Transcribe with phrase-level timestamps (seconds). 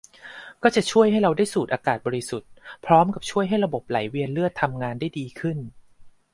[0.63, 2.49] ก็จะช่วยให้เราได้สูดอากาศบริสุทธิ์
[2.85, 5.57] พร้อมกับช่วยให้ระบบไหลเวียนเลือดทำงานได้ดีขึ้น